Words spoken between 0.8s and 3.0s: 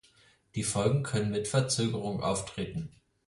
können mit Verzögerung auftreten.